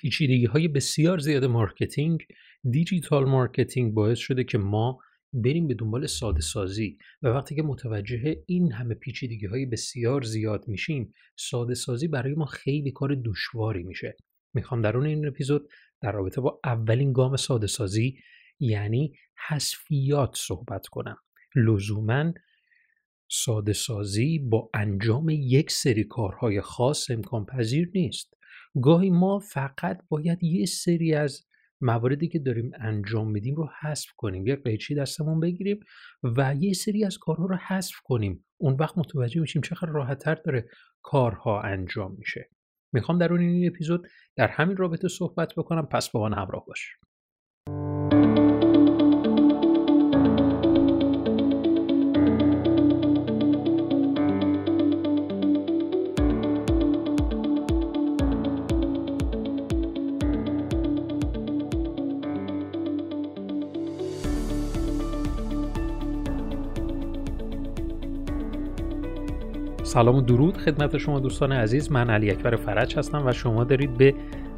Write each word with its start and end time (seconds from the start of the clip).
پیچیدگی 0.00 0.44
های 0.44 0.68
بسیار 0.68 1.18
زیاد 1.18 1.44
marketing 1.44 2.22
digital 2.70 3.24
marketing 3.24 3.94
باعث 3.94 4.18
شده 4.18 4.44
که 4.44 4.58
ما 4.58 4.98
بریم 5.32 5.66
به 5.66 5.74
دنبال 5.74 6.06
ساده 6.06 6.40
سازی 6.40 6.98
و 7.22 7.28
وقتی 7.28 7.54
که 7.54 7.62
متوجه 7.62 8.44
این 8.46 8.72
همه 8.72 8.94
پیچیدگی 8.94 9.46
های 9.46 9.66
بسیار 9.66 10.22
زیاد 10.22 10.68
میشیم 10.68 11.14
ساده 11.36 11.74
سازی 11.74 12.08
برای 12.08 12.34
ما 12.34 12.44
خیلی 12.44 12.90
کار 12.90 13.16
دشواری 13.24 13.82
میشه. 13.82 14.16
می‌خوام 14.54 14.82
در 14.82 14.96
اون 14.96 15.06
این 15.06 15.26
اپیزود 15.26 15.68
در 16.00 16.12
رابطه 16.12 16.40
با 16.40 16.60
اولین 16.64 17.12
گام 17.12 17.36
ساده 17.36 17.66
سازی 17.66 18.18
یعنی 18.60 19.12
حذفیات 19.48 20.34
صحبت 20.34 20.86
کنم. 20.86 21.16
لزوما 21.56 22.32
ساده 23.30 23.72
سازی 23.72 24.38
با 24.38 24.70
انجام 24.74 25.28
یک 25.28 25.70
سری 25.70 26.04
کارهای 26.04 26.60
خاص 26.60 27.10
امکان 27.10 27.46
پذیر 27.46 27.90
نیست. 27.94 28.37
گاهی 28.82 29.10
ما 29.10 29.38
فقط 29.38 30.02
باید 30.08 30.44
یه 30.44 30.66
سری 30.66 31.14
از 31.14 31.46
مواردی 31.80 32.28
که 32.28 32.38
داریم 32.38 32.70
انجام 32.80 33.30
میدیم 33.30 33.54
رو 33.54 33.68
حذف 33.80 34.06
کنیم 34.16 34.46
یک 34.46 34.62
قیچی 34.62 34.94
دستمون 34.94 35.40
بگیریم 35.40 35.80
و 36.22 36.54
یه 36.54 36.72
سری 36.72 37.04
از 37.04 37.18
کارها 37.18 37.46
رو 37.46 37.56
حذف 37.56 37.94
کنیم. 38.04 38.44
اون 38.56 38.74
وقت 38.74 38.98
متوجه 38.98 39.40
میشیم 39.40 39.62
چقدر 39.62 39.88
راحتتر 39.88 40.34
داره 40.34 40.68
کارها 41.02 41.62
انجام 41.62 42.14
میشه. 42.18 42.50
می‌خوام 42.92 43.18
در 43.18 43.32
اون 43.32 43.40
این 43.40 43.66
اپیزود 43.66 44.08
در 44.36 44.48
همین 44.48 44.76
رابطه 44.76 45.08
صحبت 45.08 45.52
بکنم. 45.56 45.86
پس 45.86 46.10
با 46.10 46.28
من 46.28 46.38
همراه 46.38 46.64
باش. 46.66 46.96
سلام 69.88 70.14
و 70.14 70.20
درود 70.20 70.56
خدمت 70.56 70.98
شما 70.98 71.20
دوستان 71.20 71.52
عزیز. 71.52 71.92
من 71.92 72.10
علی 72.10 72.30
اکبر 72.30 72.56
فرج 72.56 72.98
هستم 72.98 73.26
و 73.26 73.32
شما 73.32 73.64
دارید 73.64 73.96
به 73.96 74.14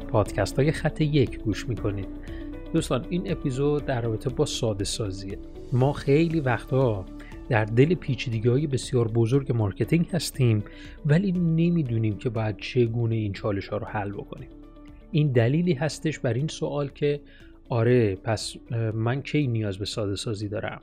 پادکست 0.07 0.59
های 0.59 0.71
خط 0.71 1.01
یک 1.01 1.39
گوش 1.39 1.69
می‌کنید. 1.69 2.07
دوستان 2.73 3.05
این 3.09 3.31
اپیزود 3.31 3.85
در 3.85 4.01
رابطه 4.01 4.29
با 4.29 4.45
ساده 4.45 4.83
سازیه. 4.83 5.39
ما 5.73 5.93
خیلی 5.93 6.39
وقتها 6.39 7.05
در 7.49 7.65
دل 7.65 7.93
پیچیدگی 7.93 8.49
های 8.49 8.67
بسیار 8.67 9.07
بزرگ 9.07 9.51
marketing 9.51 10.07
هستیم 10.13 10.63
ولی 11.05 11.31
نمی‌دونیم 11.31 12.17
که 12.17 12.29
باید 12.29 12.57
چگونه 12.57 13.15
این 13.15 13.33
چالش 13.33 13.67
ها 13.67 13.77
رو 13.77 13.85
حل 13.85 14.11
بکنیم. 14.11 14.49
این 15.11 15.31
دلیلی 15.31 15.73
هستش 15.73 16.19
بر 16.19 16.33
این 16.33 16.47
سوال 16.47 16.87
که 16.87 17.21
آره 17.69 18.15
پس 18.15 18.55
من 18.93 19.21
کی 19.21 19.47
نیاز 19.47 19.77
به 19.77 19.85
ساده 19.85 20.15
سازی 20.15 20.47
دارم؟ 20.47 20.81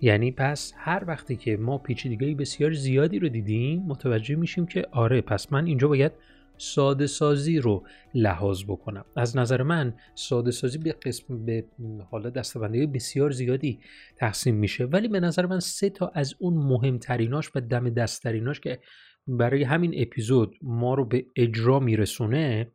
یعنی 0.00 0.32
پس 0.32 0.72
هر 0.76 1.04
وقتی 1.06 1.36
که 1.36 1.56
ما 1.56 1.78
پیچیدگی 1.78 2.34
بسیار 2.34 2.72
زیادی 2.72 3.18
رو 3.18 3.28
دیدیم 3.28 3.82
متوجه 3.82 4.34
میشیم 4.34 4.66
که 4.66 4.86
آره 4.92 5.20
پس 5.20 5.52
من 5.52 5.66
اینجا 5.66 5.88
باید 5.88 6.12
ساده 6.58 7.06
سازی 7.06 7.58
رو 7.58 7.86
لحاظ 8.14 8.64
بکنم. 8.64 9.04
از 9.16 9.36
نظر 9.36 9.62
من 9.62 9.94
ساده 10.14 10.50
سازی 10.50 10.78
به 10.78 10.92
قسم 10.92 11.44
به 11.44 11.64
حالا 12.10 12.30
دستبندی 12.30 12.86
بسیار 12.86 13.30
زیادی 13.30 13.80
تقسیم 14.16 14.54
میشه. 14.54 14.84
ولی 14.84 15.08
به 15.08 15.20
نظر 15.20 15.46
من 15.46 15.60
سه 15.60 15.90
تا 15.90 16.12
از 16.14 16.34
اون 16.38 16.54
مهمتریناش 16.54 17.50
و 17.54 17.60
دم 17.60 17.90
دستتریناش 17.90 18.60
که 18.60 18.80
برای 19.26 19.62
همین 19.62 19.94
اپیزود 19.96 20.56
ما 20.62 20.94
رو 20.94 21.04
به 21.04 21.26
اجرا 21.36 21.80
میرسونه 21.80 22.72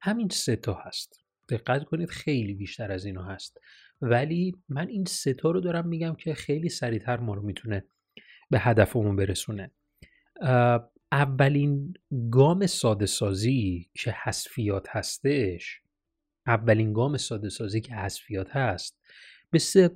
همین 0.00 0.28
سه 0.28 0.56
تا 0.56 0.78
هست. 0.84 1.24
دقت 1.50 1.84
کنید 1.84 2.08
خیلی 2.08 2.54
بیشتر 2.54 2.92
از 2.92 3.04
اینا 3.04 3.24
هست. 3.24 3.60
ولی 4.00 4.56
من 4.68 4.88
این 4.88 5.04
ستا 5.04 5.50
رو 5.50 5.60
دارم 5.60 5.88
میگم 5.88 6.14
که 6.14 6.34
خیلی 6.34 6.68
سریعتر 6.68 7.16
ما 7.16 7.34
رو 7.34 7.42
می‌تونه 7.42 7.84
به 8.50 8.58
هدفمون 8.58 9.16
برسونه. 9.16 9.70
اولین 11.12 11.94
گام 12.30 12.66
ساده 12.66 13.06
سازی 13.06 13.90
که 13.94 14.14
حذفیات 14.22 14.86
هستش 14.90 15.80
اولین 16.46 16.92
گام 16.92 17.16
ساده 17.16 17.48
سازی 17.48 17.80
که 17.80 17.94
حذفیات 17.94 18.56
هست 18.56 19.00
به 19.50 19.58
سه 19.58 19.90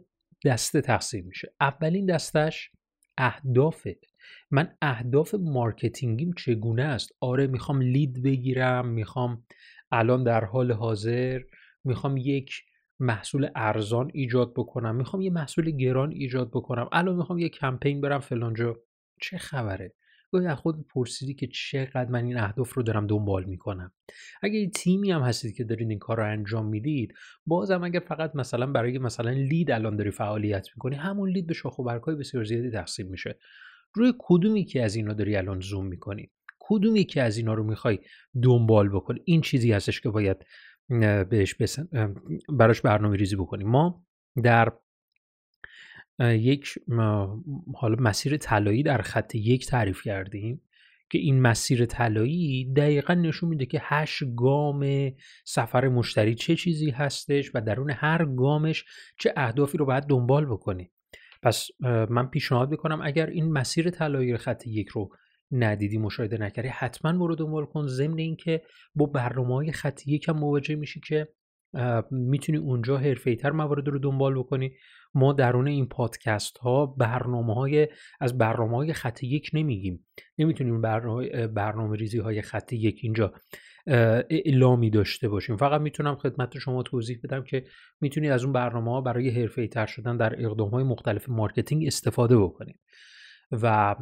دسته 0.44 0.80
تقسیم 0.80 1.26
میشه. 1.26 1.52
اولین 1.60 2.06
دستش 2.06 2.70
اهدافه 3.18 3.98
من 4.50 4.76
اهداف 4.82 5.34
marketingیم 5.34 6.32
چگونه 6.32 6.82
است؟ 6.82 7.10
آره 7.20 7.46
می‌خوام 7.46 7.80
lead 7.80 8.22
بگیرم 8.22 8.88
می‌خوام 8.88 9.46
الان 9.94 10.24
در 10.24 10.44
حال 10.44 10.72
حاضر 10.72 11.40
می‌خوام 11.84 12.16
یک 12.16 12.50
محصول 13.00 13.48
ارزان 13.54 14.10
ایجاد 14.14 14.52
بکنم 14.56 14.96
می‌خوام 14.96 15.22
یه 15.22 15.30
محصول 15.30 15.70
گران 15.70 16.12
ایجاد 16.12 16.50
بکنم. 16.50 16.88
الان 16.92 17.16
می‌خوام 17.16 17.38
یه 17.38 17.48
کمپین 17.48 18.00
برم 18.00 18.20
فلانجا. 18.20 18.76
چه 19.20 19.38
خبره؟ 19.38 19.94
گاهی 20.32 20.46
از 20.46 20.58
خود 20.58 20.86
پرسیدی 20.94 21.34
که 21.34 21.46
چقدر 21.46 22.10
من 22.10 22.24
این 22.24 22.36
اهداف 22.36 22.74
رو 22.74 22.82
دارم 22.82 23.06
دنبال 23.06 23.44
می‌کنم. 23.44 23.92
اگه 24.42 24.58
یه 24.58 24.70
تیمی 24.70 25.12
هم 25.12 25.22
هستید 25.22 25.56
که 25.56 25.64
دارید 25.64 25.90
این 25.90 25.98
کار 25.98 26.16
رو 26.16 26.32
انجام 26.32 26.66
می‌دید 26.66 27.14
بازم 27.46 27.84
اگر 27.84 28.00
فقط 28.00 28.36
مثلا 28.36 28.66
برای 28.66 28.98
مثلا 28.98 29.30
لید 29.30 29.70
الان 29.70 29.96
داری 29.96 30.10
فعالیت 30.10 30.68
می‌کنی 30.76 30.96
همون 30.96 31.30
لید 31.30 31.46
به 31.46 31.54
شاخ 31.54 31.78
و 31.78 31.84
برگهای 31.84 32.16
بسیار 32.16 32.44
زیادی 32.44 32.70
تقسیم 32.70 33.06
میشه. 33.06 33.38
روی 33.94 34.12
کدومی 34.18 34.64
که 34.64 34.84
از 34.84 34.96
اینا 34.96 35.12
داری 35.12 35.36
الان 35.36 35.60
زوم 35.60 35.86
می‌کنی؟ 35.86 36.30
کدومی 36.68 37.04
که 37.04 37.22
از 37.22 37.36
اینا 37.36 37.54
رو 37.54 37.64
می‌خوای 37.64 37.98
دنبال 38.42 38.88
بکنی؟ 38.88 39.20
این 39.24 39.40
چیزی 39.40 39.72
هستش 39.72 40.00
که 40.00 40.08
باید 40.08 40.36
بهش 41.30 41.54
بسن... 41.54 41.88
براش 42.48 42.80
برنامه 42.80 43.16
ریزی 43.16 43.36
بکنیم 43.36 43.68
ما 43.68 44.04
در 44.42 44.72
یک 46.20 46.74
حالا 47.74 47.96
مسیر 47.98 48.36
طلایی 48.36 48.82
در 48.82 49.02
خط 49.02 49.34
یک 49.34 49.66
تعریف 49.66 50.02
کردیم 50.02 50.60
که 51.10 51.18
این 51.18 51.40
مسیر 51.40 51.86
طلایی 51.86 52.72
دقیقا 52.72 53.14
نشون 53.14 53.48
میده 53.48 53.66
که 53.66 53.80
هشت 53.82 54.22
گام 54.36 55.10
سفر 55.44 55.88
مشتری 55.88 56.34
چه 56.34 56.56
چیزی 56.56 56.90
هستش 56.90 57.50
و 57.54 57.60
درون 57.60 57.90
هر 57.90 58.24
گامش 58.24 58.84
چه 59.18 59.32
اهدافی 59.36 59.78
رو 59.78 59.84
باید 59.86 60.04
دنبال 60.04 60.46
بکنی. 60.46 60.90
پس 61.42 61.68
من 62.10 62.26
پیشنهاد 62.26 62.70
می‌کنم 62.70 63.00
اگر 63.02 63.26
این 63.26 63.52
مسیر 63.52 63.90
طلایی 63.90 64.36
خط 64.36 64.66
یک 64.66 64.88
رو 64.88 65.16
ندیدی 65.52 65.98
مشاهده 65.98 66.38
نکردی. 66.38 66.68
حتما 66.68 67.12
برو 67.12 67.34
دنبال 67.34 67.64
کن. 67.64 67.86
ضمن 67.86 68.18
اینکه 68.18 68.62
با 68.94 69.06
برنامه 69.06 69.54
های 69.54 69.72
خط 69.72 70.06
یکم 70.06 70.32
مواجه 70.32 70.74
میشی 70.74 71.00
که 71.00 71.28
می‌تونی 72.10 72.58
اونجا 72.58 73.14
تر 73.14 73.50
موارد 73.50 73.88
رو 73.88 73.98
دنبال 73.98 74.38
بکنی. 74.38 74.72
ما 75.14 75.32
درون 75.32 75.68
این 75.68 75.86
پادکست 75.86 76.58
ها 76.58 76.86
برنامه 76.86 77.54
های 77.54 77.88
از 78.20 78.38
برنامه 78.38 78.76
های 78.76 78.92
خط 78.92 79.22
یک 79.22 79.50
نمیگیم. 79.52 80.06
نمی‌تونیم 80.38 80.80
برنامه, 80.80 81.46
برنامه 81.46 81.96
ریزی 81.96 82.18
های 82.18 82.42
خط 82.42 82.72
یک 82.72 83.00
اینجا 83.02 83.32
اعلامی 84.30 84.90
داشته 84.90 85.28
باشیم. 85.28 85.56
فقط 85.56 85.80
می‌تونم 85.80 86.16
خدمت 86.16 86.58
شما 86.58 86.82
توضیح 86.82 87.20
بدم 87.24 87.44
که 87.44 87.64
می‌تونید 88.00 88.30
از 88.30 88.44
اون 88.44 88.52
برنامه 88.52 88.90
ها 88.90 89.00
برای 89.00 89.30
حرفه‌ای 89.30 89.66
تر 89.66 89.86
شدن 89.86 90.16
در 90.16 90.46
اقدام 90.46 90.68
های 90.68 90.84
مختلف 90.84 91.28
marketing 91.28 91.86
استفاده 91.86 92.38
بکنید 92.38 92.80
و 93.52 93.96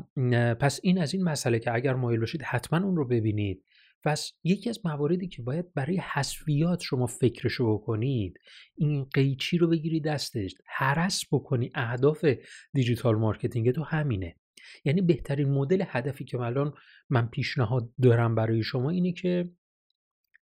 پس 0.61 0.81
این 0.83 1.03
از 1.03 1.15
این 1.15 1.25
مسئله 1.25 1.59
که 1.59 1.75
اگر 1.75 1.95
مایل 1.95 2.21
باشید 2.21 2.43
حتما 2.43 2.87
اون 2.87 2.97
رو 2.97 3.09
ببینید. 3.09 3.65
پس 4.05 4.33
یکی 4.45 4.71
از 4.71 4.81
مواردی 4.85 5.29
که 5.29 5.43
باید 5.43 5.75
برای 5.75 5.97
حذفیات 5.97 6.81
شما 6.81 7.07
فکرشو 7.07 7.75
بکنید 7.75 8.39
این 8.75 9.05
قیچی 9.05 9.59
رو 9.59 9.69
بگیری 9.69 10.01
دستش 10.01 10.55
هرس 10.67 11.25
بکنی 11.33 11.71
اهداف 11.75 12.25
digital 12.73 13.17
marketing 13.17 13.71
تو 13.71 13.83
همینه. 13.83 14.37
یعنی 14.85 15.01
بهترین 15.01 15.49
مدل 15.49 15.85
هدفی 15.89 16.25
که 16.25 16.41
الان 16.41 16.75
من 17.11 17.27
پیشنهاد 17.27 17.91
دارم 18.03 18.35
برای 18.35 18.63
شما 18.63 18.91
اینه 18.91 19.13
که 19.13 19.51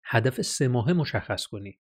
هدف 0.04 0.42
سه 0.42 0.68
ماهه 0.68 0.92
مشخص 0.92 1.46
کنی. 1.46 1.78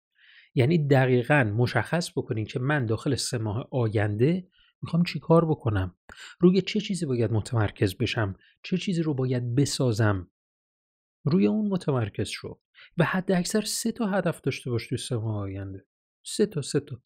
یعنی 0.54 0.88
دقیقا 0.88 1.54
مشخص 1.56 2.10
بکنید 2.16 2.48
که 2.48 2.58
من 2.58 2.86
داخل 2.86 3.14
سه 3.14 3.38
ماه 3.38 3.68
آینده 3.70 4.48
می‌خوام 4.84 5.02
چی 5.02 5.18
کار 5.18 5.44
بکنم؟ 5.44 5.94
روی 6.40 6.62
چه 6.62 6.80
چیزی 6.80 7.06
باید 7.06 7.32
متمرکز 7.32 7.94
بشم؟ 7.94 8.36
چه 8.62 8.76
چیزی 8.76 9.02
رو 9.02 9.14
باید 9.14 9.54
بسازم؟ 9.54 10.30
روی 11.24 11.46
اون 11.46 11.68
متمرکز 11.68 12.28
شو. 12.28 12.60
و 12.98 13.04
حد 13.04 13.32
اکثر 13.32 13.60
سه 13.60 13.92
تا 13.92 14.06
هدف 14.06 14.40
داشته 14.40 14.70
باش 14.70 14.86
توی 14.86 14.98
سه 14.98 15.16
ماه 15.16 15.36
آینده. 15.36 15.86
سه 16.22 16.46
تا 16.46 16.62
سه 16.62 16.80
تا. 16.80 17.02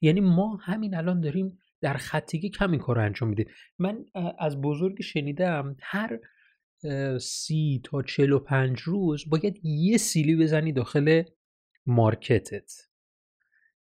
یعنی 0.00 0.20
ما 0.20 0.56
همین 0.56 0.94
الان 0.94 1.20
داریم 1.20 1.58
در 1.80 1.94
خطیگی 1.94 2.50
کمی 2.50 2.78
کار 2.78 2.98
انجام 2.98 3.28
میدیم. 3.28 3.46
من 3.78 4.04
از 4.38 4.60
بزرگ 4.60 5.02
شنیدم 5.02 5.76
هر 5.80 6.20
سی 7.18 7.80
تا 7.84 8.02
چل 8.02 8.32
و 8.32 8.38
پنج 8.38 8.80
روز 8.80 9.24
باید 9.28 9.60
یه 9.64 9.96
سیلی 9.96 10.36
بزنی 10.36 10.72
داخل 10.72 11.22
مارکتت. 11.86 12.72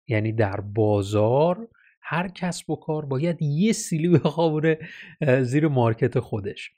یعنی 0.09 0.33
در 0.33 0.61
بازار 0.61 1.69
هر 2.11 2.29
کسب 2.29 2.71
و 2.71 2.77
کار 2.77 3.07
باید 3.07 3.43
یه 3.43 3.73
سیلی 3.73 4.09
بخوابونه 4.09 4.79
زیر 5.43 5.69
مارکت 5.69 6.19
خودش. 6.19 6.71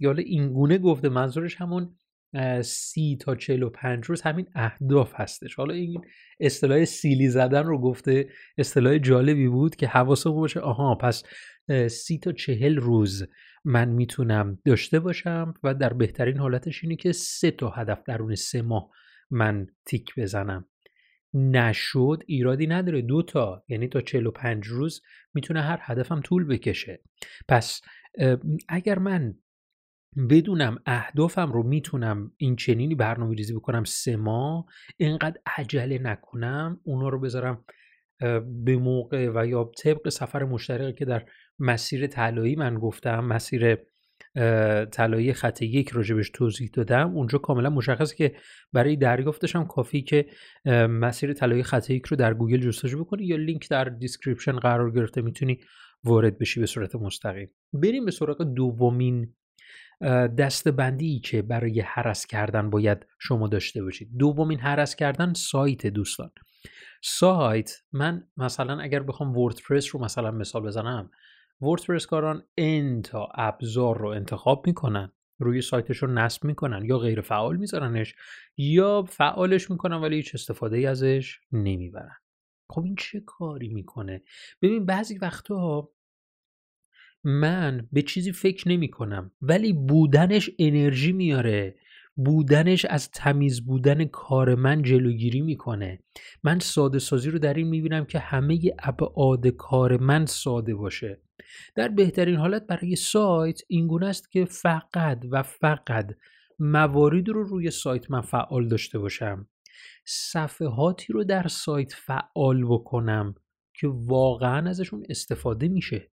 یا 0.00 0.12
این 0.12 0.52
گونه 0.52 0.78
گفته 0.78 1.08
منظورش 1.08 1.56
همون 1.56 1.96
سی 2.62 3.18
تا 3.20 3.34
چل 3.34 3.62
و 3.62 3.70
پنج 3.70 4.04
روز 4.04 4.22
همین 4.22 4.46
اهداف 4.54 5.12
هستش. 5.16 5.54
حالا 5.54 5.74
این 5.74 6.00
اصطلاح 6.40 6.84
سیلی 6.84 7.28
زدن 7.28 7.66
رو 7.66 7.80
گفته 7.80 8.28
اصطلاح 8.58 8.98
جالبی 8.98 9.48
بود 9.48 9.76
که 9.76 9.86
حواسمون 9.86 10.36
باشه 10.36 10.60
آها 10.60 10.94
پس 10.94 11.22
سی 11.90 12.18
تا 12.18 12.32
چهل 12.32 12.76
روز 12.76 13.26
من 13.64 13.88
می‌تونم 13.88 14.58
داشته 14.64 15.00
باشم 15.00 15.54
و 15.62 15.74
در 15.74 15.92
بهترین 15.92 16.38
حالتش 16.38 16.84
اینه 16.84 16.96
که 16.96 17.12
سه 17.12 17.50
تا 17.50 17.70
هدف 17.70 18.02
درون 18.02 18.34
سه 18.34 18.62
ماه 18.62 18.90
من 19.30 19.66
تیک 19.86 20.12
بزنم. 20.16 20.64
نشد 21.36 22.22
ایرادی 22.26 22.66
نداره. 22.66 23.02
دو 23.02 23.22
تا 23.22 23.64
یعنی 23.68 23.88
تا 23.88 24.00
45 24.00 24.66
روز 24.66 25.02
می‌تونه 25.34 25.62
هر 25.62 25.78
هدفم 25.82 26.20
طول 26.20 26.46
بکشه. 26.46 27.02
پس 27.48 27.80
اگر 28.68 28.98
من 28.98 29.34
بدونم 30.30 30.78
اهدافم 30.86 31.52
رو 31.52 31.62
می‌تونم 31.62 32.32
این 32.36 32.56
چنینی 32.56 32.94
برنامه 32.94 33.34
ریزی 33.34 33.54
بکنم 33.54 33.84
سه 33.84 34.16
ماه 34.16 34.66
اینقدر 34.96 35.40
عجله 35.56 35.98
نکنم 35.98 36.80
اونا 36.84 37.08
رو 37.08 37.20
بذارم 37.20 37.64
به 38.64 38.76
موقع 38.76 39.30
و 39.34 39.46
یا 39.46 39.70
طبق 39.82 40.08
سفر 40.08 40.44
مشتری 40.44 40.92
که 40.92 41.04
در 41.04 41.26
مسیر 41.58 42.06
طلایی 42.06 42.56
من 42.56 42.74
گفتم 42.74 43.24
مسیر 43.24 43.78
طلایی 44.92 45.32
خط 45.32 45.62
یک 45.62 45.88
راجبش 45.88 46.30
توضیح 46.30 46.70
دادم. 46.72 47.10
اونجا 47.10 47.38
کاملا 47.38 47.70
مشخصه 47.70 48.16
که 48.16 48.34
برای 48.72 48.96
دریافتش 48.96 49.56
هم 49.56 49.66
کافی 49.66 50.02
که 50.02 50.26
مسیر 50.86 51.32
طلایی 51.32 51.62
خط 51.62 51.90
یک 51.90 52.06
رو 52.06 52.16
در 52.16 52.34
گوگل 52.34 52.60
جستجو 52.60 53.04
بکنی 53.04 53.24
یا 53.24 53.36
لینک 53.36 53.70
در 53.70 53.84
description 53.84 54.52
قرار 54.52 54.90
گرفته 54.90 55.22
می‌تونی 55.22 55.60
وارد 56.04 56.38
بشی 56.38 56.60
به 56.60 56.66
صورت 56.66 56.94
مستقیم. 56.94 57.50
بریم 57.72 58.04
به 58.04 58.10
سراغ 58.10 58.42
دومین 58.42 59.34
دسته 60.38 60.79
بندی 60.79 61.20
که 61.20 61.42
برای 61.42 61.80
هرس 61.80 62.26
کردن 62.26 62.70
باید 62.70 63.06
شما 63.18 63.48
داشته 63.48 63.82
باشید. 63.82 64.08
دومین 64.18 64.58
هرس 64.58 64.96
کردن 64.96 65.32
سایت 65.32 65.86
دوستان. 65.86 66.30
سایت 67.02 67.72
من 67.92 68.28
مثلا 68.36 68.80
اگر 68.80 69.02
بخوام 69.02 69.36
وردپرس 69.36 69.94
رو 69.94 70.00
مثلا 70.00 70.30
مثال 70.30 70.62
بزنم 70.62 71.10
وردپرس 71.60 72.06
کاران 72.06 72.42
این 72.54 73.02
تا 73.02 73.28
ابزار 73.34 73.98
رو 73.98 74.08
انتخاب 74.08 74.66
می‌کنن 74.66 75.12
روی 75.38 75.62
سایتش 75.62 75.96
رو 75.96 76.12
نصب 76.12 76.44
می‌کنن 76.44 76.84
یا 76.84 76.98
غیر 76.98 77.20
فعال 77.20 77.56
میذارنش 77.56 78.14
یا 78.56 79.04
فعالش 79.08 79.70
می‌کنن 79.70 79.96
ولی 79.96 80.16
هیچ 80.16 80.34
استفاده 80.34 80.76
ای 80.76 80.86
ازش 80.86 81.40
نمی‌برن. 81.52 82.16
خب 82.70 82.84
این 82.84 82.94
چه 82.98 83.20
کاری 83.20 83.68
می‌کنه؟ 83.68 84.22
ببین 84.62 84.86
بعضی 84.86 85.18
وقتها 85.18 85.92
من 87.24 87.88
به 87.92 88.02
چیزی 88.02 88.32
فکر 88.32 88.68
نمی 88.68 88.90
کنم 88.90 89.32
ولی 89.40 89.72
بودنش 89.72 90.50
انرژی 90.58 91.12
میاره. 91.12 91.76
بودنش 92.16 92.84
از 92.84 93.10
تمیز 93.10 93.66
بودن 93.66 94.04
کار 94.04 94.54
من 94.54 94.82
جلوگیری 94.82 95.40
می‌کنه. 95.40 95.98
من 96.44 96.58
ساده 96.58 96.98
سازی 96.98 97.30
رو 97.30 97.38
در 97.38 97.54
این 97.54 97.68
می‌بینم 97.68 98.04
که 98.04 98.18
همه 98.18 98.60
ابعاد 98.78 99.46
کار 99.46 99.96
من 99.96 100.26
ساده 100.26 100.74
باشه. 100.74 101.20
در 101.74 101.88
بهترین 101.88 102.36
حالت 102.36 102.66
برای 102.66 102.96
سایت 102.96 103.60
این 103.68 103.86
گونه 103.86 104.06
است 104.06 104.32
که 104.32 104.44
فقط 104.44 105.24
و 105.30 105.42
فقط 105.42 106.16
مواردی 106.58 107.32
رو 107.32 107.42
روی 107.42 107.70
سایت 107.70 108.10
من 108.10 108.20
فعال 108.20 108.68
داشته 108.68 108.98
باشم. 108.98 109.48
صفحاتی 110.04 111.12
رو 111.12 111.24
در 111.24 111.48
سایت 111.48 111.92
فعال 111.92 112.64
بکنم 112.64 113.34
که 113.74 113.88
واقعا 113.88 114.70
ازشون 114.70 115.04
استفاده 115.08 115.68
میشه. 115.68 116.10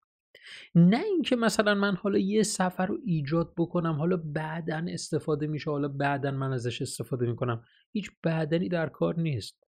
نه 0.76 1.04
اینکه 1.04 1.36
مثلا 1.36 1.76
من 1.76 1.96
حالا 1.96 2.18
یه 2.18 2.44
سفر 2.44 2.86
رو 2.86 2.98
ایجاد 3.06 3.54
بکنم 3.58 3.94
حالا 3.94 4.18
بعدا 4.18 4.86
استفاده 4.90 5.48
میشه 5.48 5.72
حالا 5.72 5.88
بعدا 5.88 6.32
من 6.32 6.54
ازش 6.54 6.82
استفاده 6.82 7.26
می‌کنم. 7.26 7.64
هیچ 7.92 8.12
بعدنی 8.24 8.70
در 8.70 8.90
کار 8.90 9.20
نیست. 9.20 9.64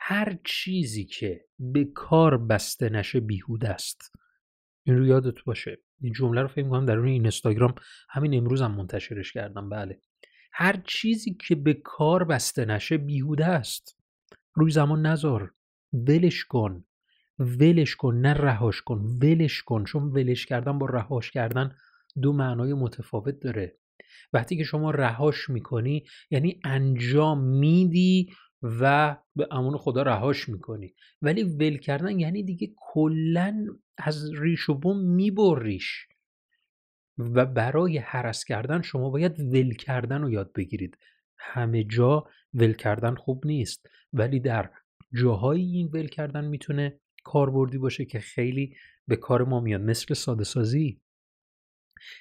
هر 0.00 0.38
چیزی 0.44 1.04
که 1.04 1.44
به 1.58 1.84
کار 1.84 2.38
بسته 2.38 2.88
نشه 2.88 3.20
بیهوده 3.20 3.68
است. 3.68 4.12
این 4.86 4.96
رو 4.96 5.06
یادت 5.06 5.44
باشه. 5.44 5.78
این 6.00 6.12
جمله 6.12 6.42
رو 6.42 6.48
فکر 6.48 6.64
می‌کنم 6.64 6.86
در 6.86 6.96
اون 6.96 7.06
این 7.06 7.22
اینستاگرام 7.22 7.74
همین 8.10 8.34
امروز 8.34 8.62
هم 8.62 8.74
منتشرش 8.74 9.32
کردم. 9.32 9.68
بله. 9.68 10.00
هر 10.52 10.82
چیزی 10.84 11.34
که 11.34 11.54
به 11.54 11.74
کار 11.74 12.24
بسته 12.24 12.64
نشه 12.64 12.98
بیهوده 12.98 13.46
است. 13.46 13.98
روی 14.54 14.70
زمان 14.70 15.06
نذار. 15.06 15.54
ولش 15.92 16.44
کن. 16.44 16.84
ولش 17.42 17.96
کن 17.96 18.14
نه 18.14 18.32
رهاش 18.32 18.82
کن 18.82 18.98
ولش 19.22 19.62
کن. 19.62 19.84
چون 19.84 20.02
ولش 20.02 20.46
کردن 20.46 20.78
با 20.78 20.86
رهاش 20.86 21.30
کردن 21.30 21.76
دو 22.22 22.32
معنای 22.32 22.74
متفاوت 22.74 23.40
داره. 23.40 23.76
وقتی 24.32 24.56
که 24.56 24.64
شما 24.64 24.90
رهاش 24.90 25.50
می‌کنی 25.50 26.04
یعنی 26.30 26.60
انجام 26.64 27.44
میدی 27.44 28.32
و 28.62 29.16
به 29.36 29.48
امون 29.50 29.76
خدا 29.76 30.02
رهاش 30.02 30.48
می‌کنی. 30.48 30.94
ولی 31.22 31.42
ول 31.42 31.76
کردن 31.76 32.18
یعنی 32.18 32.42
دیگه 32.42 32.72
کلا 32.76 33.66
از 33.98 34.30
ریش 34.34 34.68
و 34.68 34.74
بوم 34.74 35.00
میبریش. 35.00 36.06
و 37.18 37.46
برای 37.46 37.98
حرس 37.98 38.44
کردن 38.44 38.82
شما 38.82 39.10
باید 39.10 39.40
ول 39.40 39.74
کردن 39.74 40.22
رو 40.22 40.30
یاد 40.30 40.52
بگیرید. 40.52 40.98
همه 41.38 41.84
جا 41.84 42.24
ول 42.54 42.72
کردن 42.72 43.14
خوب 43.14 43.46
نیست. 43.46 43.90
ولی 44.12 44.40
در 44.40 44.70
جاهایی 45.14 45.76
این 45.76 45.90
ول 45.92 46.06
کردن 46.06 46.44
می‌تونه 46.44 47.00
کاربردی 47.24 47.78
باشه 47.78 48.04
که 48.04 48.20
خیلی 48.20 48.76
به 49.08 49.16
کار 49.16 49.44
ما 49.44 49.60
میاد 49.60 49.80
مثل 49.80 50.14
ساده 50.14 50.44
سازی 50.44 51.00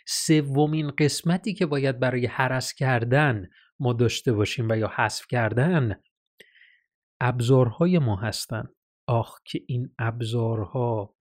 سومین 0.08 0.92
قسمتی 0.92 1.54
که 1.54 1.66
باید 1.66 2.00
برای 2.00 2.26
حرس 2.26 2.74
کردن 2.74 3.50
ما 3.80 3.94
داشته 3.94 4.34
باشیم 4.34 4.70
و 4.70 4.78
یا 4.78 4.92
حذف 4.96 5.28
کردن 5.28 5.96
ابزارهای 7.22 8.00
ما 8.00 8.16
هستن. 8.16 8.70
آخ 9.08 9.40
که 9.46 9.62
این 9.68 9.96
ابزارها. 10.00 11.16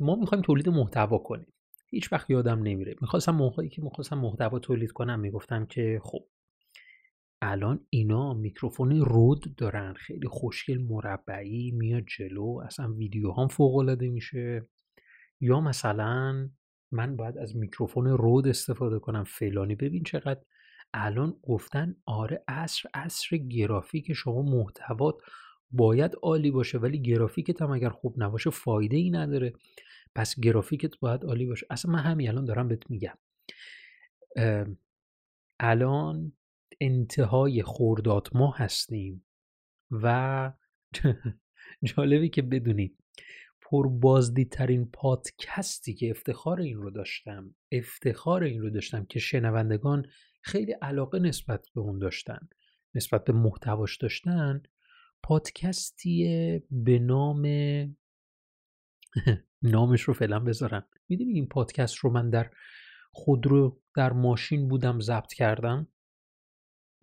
ما 0.00 0.16
می‌خوایم 0.20 0.42
تولید 0.42 0.68
محتوا 0.68 1.18
کنیم. 1.18 1.52
هیچ 1.90 2.12
وقت 2.12 2.30
یادم 2.30 2.62
نمیره. 2.62 2.94
می‌خواستم 3.00 3.34
موقعی 3.34 3.68
که 3.68 3.82
می‌خواستم 3.82 4.18
محتوا 4.18 4.58
تولید 4.58 4.92
کنم 4.92 5.20
می‌گفتم 5.20 5.66
که 5.66 6.00
خب 6.02 6.28
الان 7.42 7.86
اینا 7.90 8.34
میکروفون 8.34 9.00
رود 9.00 9.56
دارن. 9.56 9.94
خیلی 9.94 10.28
خوشگل 10.28 10.78
مربعی 10.78 11.70
میاد 11.70 12.04
جلو. 12.06 12.58
اصلا 12.66 12.92
ویدیو 12.92 13.32
هم 13.32 13.48
فوق 13.48 13.76
العاده 13.76 14.08
میشه. 14.08 14.66
یا 15.40 15.60
مثلا 15.60 16.50
من 16.92 17.16
باید 17.16 17.38
از 17.38 17.56
میکروفون 17.56 18.06
رود 18.06 18.48
استفاده 18.48 18.98
کنم 18.98 19.24
فلانی. 19.24 19.74
ببین 19.74 20.02
چقدر 20.02 20.40
الان 20.94 21.36
گفتن 21.42 21.96
آره 22.06 22.44
عصر 22.48 22.88
عصر 22.94 23.36
گرافیک 23.36 24.12
شما 24.12 24.42
محتوات 24.42 25.16
باید 25.70 26.16
عالی 26.22 26.50
باشه 26.50 26.78
ولی 26.78 27.02
گرافیکت 27.02 27.62
هم 27.62 27.70
اگر 27.70 27.88
خوب 27.88 28.14
نباشه 28.22 28.50
فایده 28.50 28.96
ای 28.96 29.10
نداره. 29.10 29.52
پس 30.14 30.40
گرافیکت 30.40 30.98
باید 31.00 31.24
عالی 31.24 31.46
باشه. 31.46 31.66
اصلا 31.70 31.92
من 31.92 31.98
همین 31.98 32.28
الان 32.28 32.44
دارم 32.44 32.68
بهت 32.68 32.90
میگم. 32.90 33.14
الان 35.60 36.32
انتهای 36.80 37.62
خورداد 37.62 38.28
ما 38.34 38.50
هستیم. 38.50 39.24
و 39.90 40.52
جالبی 41.88 42.28
که 42.28 42.42
بدونید 42.42 42.98
پربازدیدترین 43.70 44.90
پادکستی 44.90 45.94
که 45.94 46.10
افتخار 46.10 46.60
این 46.60 46.76
رو 46.76 46.90
داشتم 46.90 47.54
افتخار 47.72 48.42
این 48.42 48.60
رو 48.60 48.70
داشتم 48.70 49.04
که 49.04 49.18
شنوندگان 49.18 50.06
خیلی 50.42 50.72
علاقه 50.72 51.18
نسبت 51.18 51.66
به 51.74 51.80
اون 51.80 51.98
داشتن 51.98 52.48
نسبت 52.94 53.24
به 53.24 53.32
محتواش 53.32 53.96
داشتن 53.96 54.62
پادکستی 55.22 56.62
به 56.70 56.98
نام 56.98 57.42
نامش 59.62 60.02
رو 60.02 60.14
فعلا 60.14 60.40
بذارم. 60.40 60.86
می‌دونی 61.08 61.32
این 61.32 61.46
پادکست 61.46 61.96
رو 61.96 62.10
من 62.10 62.30
در 62.30 62.50
خودرو 63.12 63.80
در 63.96 64.12
ماشین 64.12 64.68
بودم 64.68 65.00
ضبط 65.00 65.32
کردم؟ 65.32 65.88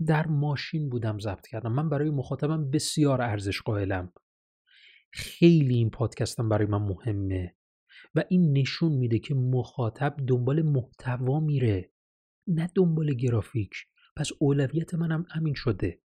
در 0.08 0.28
ماشین 0.28 0.90
بودم 0.90 1.20
ضبط 1.20 1.48
کردم. 1.48 1.72
من 1.72 1.90
برای 1.90 2.10
مخاطبم 2.10 2.70
بسیار 2.72 3.22
ارزش 3.22 3.62
قائلم. 3.62 4.14
خیلی 5.12 5.76
این 5.76 5.90
پادکستم 5.90 6.50
برای 6.50 6.68
من 6.68 6.82
مهمه 6.82 7.56
و 8.16 8.24
این 8.30 8.58
نشون 8.58 8.92
میده 8.92 9.20
که 9.20 9.36
مخاطب 9.36 10.16
دنبال 10.28 10.62
محتوا 10.62 11.40
میره 11.40 11.92
نه 12.48 12.72
دنبال 12.76 13.14
گرافیک. 13.14 13.72
پس 14.16 14.30
اولویت 14.40 14.94
منم 14.94 15.26
همین 15.30 15.54
شده. 15.54 16.00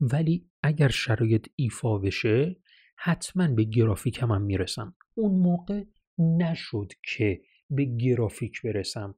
ولی 0.00 0.50
اگر 0.62 0.88
شرایط 0.88 1.48
ایفا 1.56 1.98
بشه 1.98 2.60
حتما 2.96 3.48
به 3.48 3.64
گرافیک 3.64 4.22
هم, 4.22 4.32
هم 4.32 4.42
می‌رسم. 4.42 4.96
اون 5.14 5.40
موقع 5.40 5.84
نشد 6.18 6.92
که 7.14 7.42
به 7.70 7.84
گرافیک 7.84 8.62
برسم. 8.62 9.14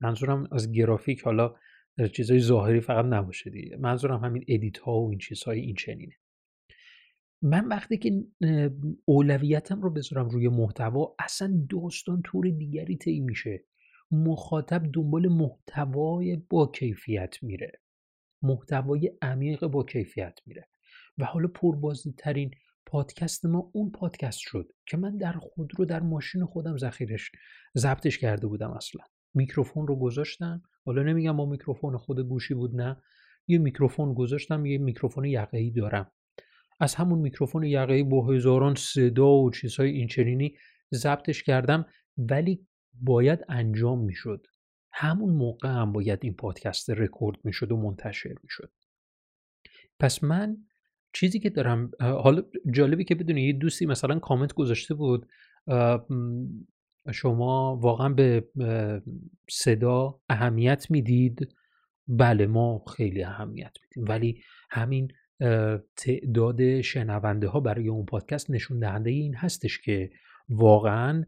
منظورم 0.00 0.48
از 0.52 0.72
گرافیک 0.72 1.20
حالا 1.20 1.54
چیزای 2.12 2.40
ظاهری 2.40 2.80
فقط 2.80 3.04
نباشه 3.04 3.50
دیگه. 3.50 3.76
منظورم 3.76 4.24
همین 4.24 4.44
ادیت 4.48 4.78
ها 4.78 5.00
و 5.00 5.10
این 5.10 5.18
چیزهای 5.18 5.60
این 5.60 5.74
چنینه. 5.74 6.14
من 7.42 7.68
وقتی 7.68 7.98
که 7.98 8.24
اولویتم 9.04 9.82
رو 9.82 9.90
بذارم 9.90 10.28
روی 10.28 10.48
محتوا 10.48 11.14
اصلا 11.18 11.66
داستان 11.70 12.22
طور 12.22 12.50
دیگری 12.50 12.96
طی 12.96 13.20
میشه. 13.20 13.64
مخاطب 14.10 14.82
دنبال 14.92 15.28
محتوای 15.28 16.36
با 16.36 16.66
کیفیت 16.66 17.42
میره. 17.42 17.72
محتوای 18.42 19.12
عمیق 19.22 19.66
با 19.66 19.84
کیفیت 19.84 20.38
میره. 20.46 20.68
و 21.18 21.24
حالا 21.24 21.48
ترین 22.18 22.50
پادکست 22.86 23.46
ما 23.46 23.70
اون 23.72 23.90
پادکست 23.90 24.38
شد 24.38 24.72
که 24.86 24.96
من 24.96 25.16
در 25.16 25.32
خود 25.32 25.70
رو 25.78 25.84
در 25.84 26.00
ماشین 26.00 26.44
خودم 26.44 26.76
ذخیرش 26.76 27.30
ضبطش 27.76 28.18
کرده 28.18 28.46
بودم 28.46 28.70
اصلا. 28.70 29.04
میکروفون 29.34 29.86
رو 29.86 29.96
گذاشتم. 29.96 30.62
حالا 30.84 31.02
نمیگم 31.02 31.36
با 31.36 31.46
میکروفون 31.46 31.96
خود 31.96 32.20
گوشی 32.20 32.54
بود 32.54 32.74
نه. 32.74 32.96
یه 33.46 33.58
میکروفون 33.58 34.14
گذاشتم 34.14 34.66
یه 34.66 34.78
میکروفون 34.78 35.24
ای 35.52 35.70
دارم. 35.70 36.10
از 36.80 36.94
همون 36.94 37.18
میکروفون 37.18 37.64
ای 37.64 38.02
با 38.02 38.26
هزاران 38.26 38.74
صدا 38.74 39.28
و 39.28 39.50
چیزهای 39.50 39.90
اینچنینی 39.90 40.56
ضبطش 40.94 41.42
کردم 41.42 41.86
ولی 42.16 42.66
باید 42.92 43.44
انجام 43.48 44.04
می‌شد. 44.04 44.46
همون 44.92 45.34
موقع 45.34 45.68
هم 45.68 45.92
باید 45.92 46.18
این 46.22 46.34
پادکست 46.34 46.90
رکورد 46.90 47.38
می‌شد 47.44 47.72
و 47.72 47.76
منتشر 47.76 48.34
می‌شد. 48.42 48.72
پس 50.00 50.24
من 50.24 50.56
چیزی 51.12 51.40
که 51.40 51.50
دارم 51.50 51.90
حالا 52.00 52.42
جالبی 52.70 53.04
که 53.04 53.14
بدونی 53.14 53.42
یه 53.42 53.52
دوستی 53.52 53.86
مثلا 53.86 54.18
کامنت 54.18 54.52
گذاشته 54.52 54.94
بود 54.94 55.26
شما 57.10 57.76
واقعا 57.76 58.08
به 58.08 58.44
صدا 59.50 60.20
اهمیت 60.28 60.90
می‌دید؟ 60.90 61.54
بله 62.08 62.46
ما 62.46 62.84
خیلی 62.96 63.24
اهمیت 63.24 63.72
میدیم. 63.82 64.10
ولی 64.10 64.42
همین 64.70 65.08
تعداد 65.96 66.80
شنونده 66.80 67.48
ها 67.48 67.60
برای 67.60 67.88
اون 67.88 68.04
پادکست 68.04 68.50
نشون 68.50 68.78
دهنده 68.78 69.10
این 69.10 69.34
هستش 69.34 69.80
که 69.80 70.10
واقعا 70.48 71.24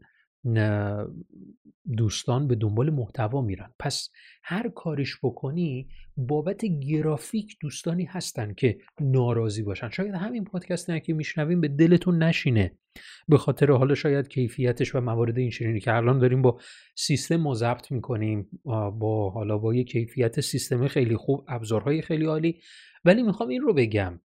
دوستان 1.97 2.47
به 2.47 2.55
دنبال 2.55 2.89
محتوا 2.89 3.41
میرن. 3.41 3.73
پس 3.79 4.09
هر 4.43 4.69
کاریش 4.69 5.17
بکنی 5.23 5.87
بابت 6.17 6.65
گرافیک 6.65 7.57
دوستانی 7.61 8.03
هستن 8.03 8.53
که 8.53 8.77
ناراضی 9.01 9.63
باشن. 9.63 9.89
شاید 9.89 10.13
همین 10.13 10.43
پادکست 10.43 10.91
که 11.03 11.13
میشنویم 11.13 11.61
به 11.61 11.67
دلتون 11.67 12.23
نشینه. 12.23 12.77
به 13.27 13.37
خاطر 13.37 13.71
حالا 13.71 13.95
شاید 13.95 14.27
کیفیتش 14.27 14.95
و 14.95 15.01
موارد 15.01 15.37
این 15.37 15.49
شیرینی 15.49 15.79
که 15.79 15.93
الان 15.93 16.19
داریم 16.19 16.41
با 16.41 16.59
سیستم 16.95 17.35
ما 17.35 17.53
ضبط 17.53 17.91
می‌کنیم 17.91 18.49
با 18.99 19.29
حالا 19.29 19.57
با 19.57 19.75
یه 19.75 19.83
کیفیت 19.83 20.41
سیستم 20.41 20.87
خیلی 20.87 21.17
خوب 21.17 21.45
ابزارهای 21.47 22.01
خیلی 22.01 22.25
عالی. 22.25 22.59
ولی 23.05 23.23
می‌خوام 23.23 23.49
این 23.49 23.61
رو 23.61 23.73
بگم. 23.73 24.19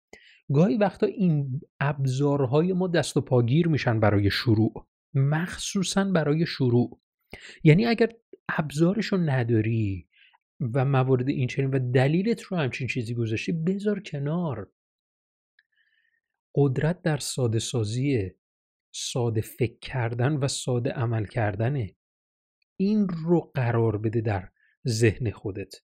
گاهی 0.54 0.78
وقتا 0.78 1.08
این 1.08 1.62
ابزارهای 1.80 2.74
ما 2.74 2.88
دست 2.88 3.18
و 3.18 3.22
پاگیر 3.22 3.68
میشن 3.68 4.00
برای 4.00 4.30
شروع. 4.30 4.86
مخصوصا 5.14 6.04
برای 6.04 6.46
شروع. 6.46 7.02
یعنی 7.64 7.86
اگر 7.86 8.10
ابزارشو 8.50 9.18
نداری 9.18 10.08
و 10.74 10.86
موارد 10.86 11.30
این 11.30 11.48
چنین 11.48 11.70
و 11.70 11.92
دلیلت 11.92 12.42
رو 12.42 12.58
همچین 12.58 12.88
چیزی 12.88 13.14
گذاشتی 13.14 13.52
بذار 13.52 14.00
کنار. 14.00 14.72
قدرت 16.56 17.02
در 17.02 17.18
ساده 17.18 17.60
سازیه. 17.60 18.36
ساده 18.92 19.42
فکر 19.42 19.80
کردن 19.80 20.34
و 20.34 20.48
ساده 20.48 20.90
عمل 20.90 21.26
کردنه. 21.26 21.96
این 22.78 23.08
رو 23.10 23.52
قرار 23.54 23.98
بده 23.98 24.22
در 24.22 24.50
ذهن 24.88 25.32
خودت. 25.32 25.76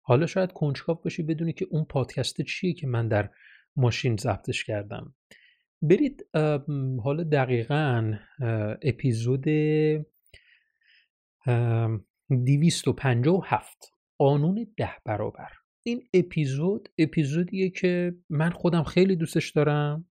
حالا 0.00 0.26
شاید 0.26 0.52
کنجکاو 0.52 0.96
باشی 0.96 1.22
بدونی 1.22 1.52
که 1.52 1.66
اون 1.70 1.84
پادکست 1.84 2.42
چیه 2.42 2.72
که 2.72 2.86
من 2.86 3.08
در 3.08 3.30
ماشین 3.76 4.16
ضبطش 4.16 4.64
کردم. 4.64 5.14
برید 5.90 6.26
حالا 7.02 7.22
دقیقا 7.32 8.12
اپیزود 8.82 9.44
257 12.46 13.92
قانون 14.18 14.66
ده 14.76 14.90
برابر. 15.04 15.48
این 15.82 16.02
اپیزود 16.14 16.88
اپیزودیه 16.98 17.70
که 17.70 18.14
من 18.30 18.50
خودم 18.50 18.82
خیلی 18.82 19.16
دوستش 19.16 19.50
دارم. 19.50 20.06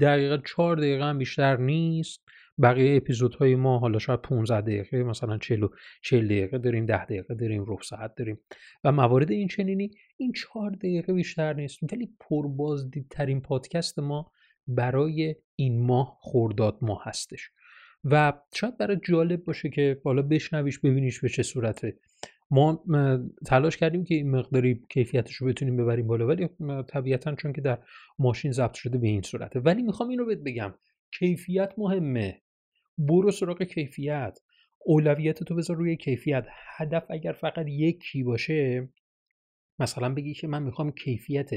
دقیقا 0.00 0.36
چهار 0.36 0.76
دقیقه 0.76 1.04
هم 1.04 1.18
بیشتر 1.18 1.56
نیست. 1.56 2.24
بقیه 2.62 2.96
اپیزودهای 2.96 3.54
ما 3.54 3.78
حالا 3.78 3.98
شاید 3.98 4.20
15 4.20 4.60
دقیقه 4.60 5.02
مثلا 5.02 5.38
40 5.38 5.66
40 6.02 6.24
دقیقه 6.24 6.58
داریم 6.58 6.86
10 6.86 7.04
دقیقه 7.04 7.34
داریم 7.34 7.62
ربع 7.62 7.82
ساعت 7.82 8.14
داریم. 8.14 8.38
و 8.84 8.92
موارد 8.92 9.30
این 9.30 9.48
چنینی 9.48 9.90
این 10.16 10.32
چهار 10.32 10.70
دقیقه 10.70 11.12
بیشتر 11.12 11.52
نیست. 11.52 11.92
ولی 11.92 12.16
پربازدیدترین 12.20 13.40
پادکست 13.40 13.98
ما 13.98 14.32
برای 14.74 15.36
این 15.56 15.86
ماه 15.86 16.18
خورداد 16.20 16.78
ماه 16.82 17.02
هستش. 17.04 17.50
و 18.04 18.32
شاید 18.54 18.78
برای 18.78 19.00
جالب 19.08 19.44
باشه 19.44 19.68
که 19.68 20.00
بالا 20.04 20.22
بشنویش 20.22 20.78
ببینیش 20.78 21.20
به 21.20 21.28
چه 21.28 21.42
صورته. 21.42 21.96
ما 22.50 22.84
تلاش 23.46 23.76
کردیم 23.76 24.04
که 24.04 24.14
این 24.14 24.30
مقداری 24.30 24.82
کیفیتش 24.90 25.34
رو 25.34 25.46
بتونیم 25.46 25.76
ببریم 25.76 26.06
بالا 26.06 26.26
ولی 26.26 26.48
طبیعتا 26.88 27.34
چون 27.34 27.52
که 27.52 27.60
در 27.60 27.78
ماشین 28.18 28.52
ضبط 28.52 28.74
شده 28.74 28.98
به 28.98 29.08
این 29.08 29.22
صورته. 29.22 29.60
ولی 29.60 29.82
می‌خوام 29.82 30.08
این 30.08 30.18
رو 30.18 30.26
بهت 30.26 30.38
بگم. 30.38 30.74
کیفیت 31.18 31.72
مهمه. 31.78 32.42
برو 32.98 33.30
سراغ 33.30 33.62
کیفیت. 33.62 34.38
اولویت 34.84 35.42
تو 35.42 35.54
بذار 35.54 35.76
روی 35.76 35.96
کیفیت. 35.96 36.46
هدف 36.76 37.04
اگر 37.10 37.32
فقط 37.32 37.66
یکی 37.68 38.22
باشه 38.22 38.88
مثلا 39.78 40.14
بگی 40.14 40.34
که 40.34 40.46
من 40.46 40.62
می‌خوام 40.62 40.92
کیفیت 40.92 41.50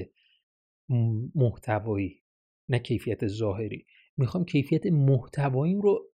محتوایی 1.35 2.22
نه 2.73 2.79
کیفیت 2.79 3.27
ظاهری. 3.27 3.85
می‌خوام 4.17 4.45
کیفیت 4.45 4.85
محتواییم 4.85 5.81
رو 5.81 6.11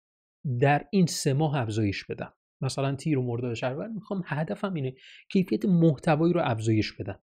در 0.60 0.86
این 0.92 1.06
سه 1.06 1.34
ماه 1.34 1.56
افزایش 1.56 2.06
بدم. 2.06 2.34
مثلا 2.62 2.96
تیر 2.96 3.18
و 3.18 3.24
مرداد 3.24 3.54
شهریور 3.54 3.88
می‌خوام 3.88 4.22
هدفم 4.26 4.74
اینه 4.74 4.94
کیفیت 5.32 5.66
محتوایی 5.66 6.34
رو 6.34 6.42
افزایش 6.44 6.94
بدم. 6.94 7.20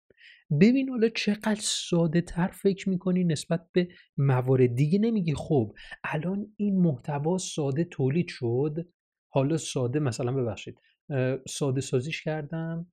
ببین 0.61 0.89
حالا 0.89 1.09
چقدر 1.09 1.59
ساده 1.61 2.21
تر 2.21 2.47
فکر 2.47 2.89
می‌کنی 2.89 3.23
نسبت 3.23 3.67
به 3.71 3.87
موارد 4.17 4.75
دیگه 4.75 4.99
نمیگی 4.99 5.33
خب 5.33 5.73
الان 6.03 6.53
این 6.57 6.81
محتوا 6.81 7.37
ساده 7.37 7.83
تولید 7.83 8.27
شد. 8.27 8.89
حالا 9.31 9.57
ساده 9.57 9.99
مثلا 9.99 10.31
ببخشید 10.31 10.79
ساده 11.47 11.81
سازیش 11.81 12.23
کردم 12.23 12.91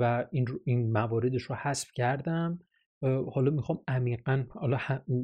و 0.00 0.28
این, 0.32 0.46
این 0.64 0.92
مواردش 0.92 1.42
رو 1.42 1.56
حذف 1.56 1.88
کردم. 1.94 2.58
حالا 3.02 3.50
می‌خوام 3.50 3.80
عمیقا 3.88 4.44
حالا 4.50 4.78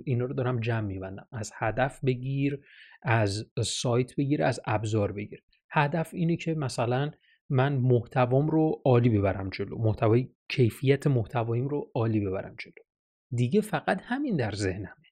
اینا 0.05 0.25
رو 0.25 0.35
دارم 0.35 0.61
جمع 0.61 0.87
میبندم. 0.87 1.29
از 1.33 1.53
هدف 1.55 2.05
بگیر 2.05 2.61
از 3.03 3.47
سایت 3.65 4.17
بگیر 4.17 4.43
از 4.43 4.61
ابزار 4.67 5.13
بگیر. 5.13 5.43
هدف 5.71 6.15
اینه 6.15 6.37
که 6.37 6.55
مثلا 6.55 7.11
من 7.51 7.77
محتوام 7.77 8.49
رو 8.49 8.83
عالی 8.85 9.09
ببرم 9.09 9.51
جلو. 9.51 9.79
محتوای 9.79 10.29
کیفیت 10.49 11.07
محتواییم 11.07 11.69
رو 11.69 11.91
عالی 11.95 12.21
ببرم 12.21 12.57
جلو. 12.59 12.85
دیگه 13.31 13.61
فقط 13.61 14.01
همین 14.05 14.37
در 14.37 14.53
ذهنمه. 14.53 15.07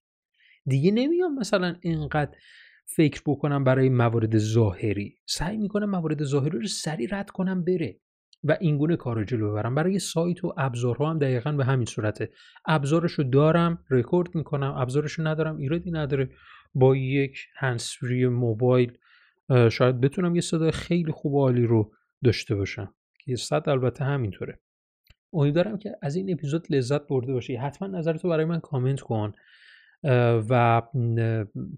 دیگه 0.67 0.91
نمیام 0.91 1.35
مثلا 1.35 1.77
اینقدر 1.81 2.37
فکر 2.87 3.23
بکنم 3.27 3.65
برای 3.65 3.89
موارد 3.89 4.39
ظاهری. 4.39 5.17
سعی 5.27 5.57
می‌کنم 5.57 5.91
موارد 5.91 6.25
ظاهری 6.25 6.59
رو 6.59 6.67
سریع 6.67 7.09
رد 7.11 7.31
کنم 7.31 7.65
بره. 7.65 8.01
و 8.45 8.57
اینگونه 8.61 8.97
کار 8.97 9.17
رو 9.17 9.25
جلو 9.25 9.51
ببرم. 9.51 9.75
برای 9.75 9.99
سایت 9.99 10.45
و 10.45 10.55
ابزارها 10.57 11.11
هم 11.11 11.19
دقیقا 11.19 11.53
به 11.53 11.65
همین 11.65 11.87
صورته. 11.87 12.31
ابزارشو 12.67 13.23
دارم 13.23 13.85
رکورد 13.91 14.35
می‌کنم. 14.35 14.75
ابزارشو 14.77 15.27
ندارم 15.27 15.57
ایرادی 15.57 15.91
نداره. 15.91 16.31
با 16.75 16.97
یک 16.97 17.39
هنسفری 17.57 18.27
موبایل 18.27 18.99
شاید 19.71 20.01
بتونم 20.01 20.35
یه 20.35 20.41
صدای 20.41 20.71
خیلی 20.71 21.13
خوب 21.13 21.35
و 21.35 21.41
عالی 21.41 21.67
رو 21.67 21.93
داشته 22.25 22.55
باشم. 22.55 22.95
که 23.25 23.37
صد 23.37 23.69
البته 23.69 24.05
همینطوره. 24.05 24.61
امیدوارم 25.33 25.79
که 25.79 25.97
از 26.03 26.17
این 26.17 26.33
اپیزود 26.33 26.67
لذت 26.71 27.07
برده 27.07 27.33
باشی. 27.33 27.57
حتما 27.57 27.89
نظرتو 27.89 28.29
برای 28.29 28.45
من 28.45 28.61
کامنت 28.61 29.01
کن. 29.01 29.33
و 30.49 30.83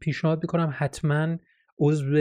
پیشنهاد 0.01 0.43
می‌کنم 0.43 0.75
حتما 0.77 1.37
عضو 1.79 2.17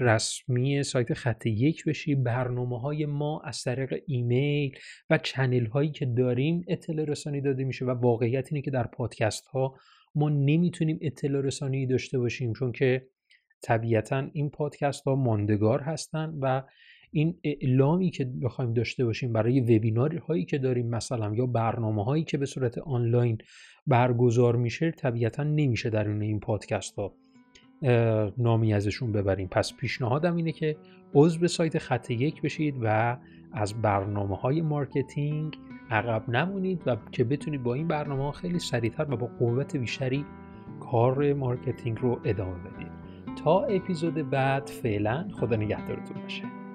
رسمی 0.00 0.82
سایت 0.82 1.14
خط 1.14 1.46
یک 1.46 1.84
بشی 1.84 2.14
برنامه 2.14 2.80
های 2.80 3.06
ما 3.06 3.40
از 3.44 3.62
طریق 3.62 4.02
ایمیل 4.06 4.78
و 5.10 5.18
چنل 5.18 5.66
هایی 5.66 5.90
که 5.90 6.06
داریم 6.06 6.64
اطلاع 6.68 7.06
رسانی 7.06 7.40
داده 7.40 7.64
میشه 7.64 7.84
و 7.84 7.90
واقعیت 7.90 8.48
اینه 8.52 8.62
که 8.62 8.70
در 8.70 8.86
پادکست 8.86 9.46
ها 9.46 9.74
ما 10.14 10.28
نمی‌تونیم 10.28 10.98
اطلاع 11.02 11.42
رسانی 11.42 11.86
داشته 11.86 12.18
باشیم 12.18 12.52
چون 12.52 12.72
که 12.72 13.06
طبیعتا 13.62 14.28
این 14.32 14.50
پادکست 14.50 15.04
ها 15.04 15.14
ماندگار 15.14 15.80
هستند 15.80 16.38
و 16.40 16.62
این 17.10 17.40
اعلامی 17.44 18.10
که 18.10 18.24
بخوایم 18.24 18.72
داشته 18.72 19.04
باشیم 19.04 19.32
برای 19.32 19.60
وبینار 19.60 20.16
هایی 20.16 20.44
که 20.44 20.58
داریم 20.58 20.88
مثلا 20.88 21.34
یا 21.34 21.46
برنامه 21.46 22.04
هایی 22.04 22.24
که 22.24 22.38
به 22.38 22.46
صورت 22.46 22.78
آنلاین 22.78 23.38
برگزار 23.86 24.56
میشه 24.56 24.90
طبیعتا 24.90 25.42
نمیشه 25.42 25.90
در 25.90 26.08
این 26.08 26.40
پادکست 26.40 26.96
ها 26.96 27.16
نامی 28.38 28.74
ازشون 28.74 29.12
ببریم. 29.12 29.48
پس 29.48 29.74
پیشنهادم 29.76 30.36
اینه 30.36 30.52
که 30.52 30.76
عضو 31.14 31.48
سایت 31.48 31.78
خط 31.78 32.10
یک 32.10 32.42
بشید 32.42 32.74
و 32.82 33.16
از 33.52 33.82
برنامه 33.82 34.36
های 34.36 34.62
marketing 34.62 35.58
عقب 35.90 36.28
نمونید 36.28 36.82
و 36.86 36.96
که 37.12 37.24
بتونید 37.24 37.62
با 37.62 37.74
این 37.74 37.88
برنامه 37.88 38.22
ها 38.22 38.32
خیلی 38.32 38.58
سریعتر 38.58 39.06
و 39.10 39.16
با 39.16 39.26
قوت 39.38 39.76
بیشتری 39.76 40.24
کار 40.80 41.32
marketing 41.32 41.98
رو 42.00 42.20
ادامه 42.24 42.58
بدید. 42.58 42.92
تا 43.44 43.60
اپیزود 43.60 44.30
بعد 44.30 44.66
فعلا 44.66 45.28
خدا 45.32 45.56
نگهدارتون 45.56 46.22
باشه. 46.22 46.65